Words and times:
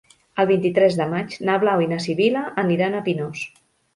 El 0.43 0.45
vint-i-tres 0.51 0.95
de 1.01 1.05
maig 1.11 1.35
na 1.49 1.59
Blau 1.65 1.85
i 1.85 1.89
na 1.93 2.01
Sibil·la 2.05 2.43
aniran 2.65 2.95
a 2.95 3.03
Pinós. 3.11 3.45